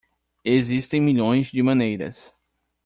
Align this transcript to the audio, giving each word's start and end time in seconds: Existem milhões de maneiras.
Existem 0.43 0.99
milhões 0.99 1.51
de 1.51 1.61
maneiras. 1.61 2.33